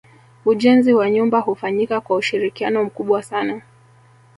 [0.45, 3.61] Ujenzi wa nyumba hufanyika kwa ushirikiano mkubwa sana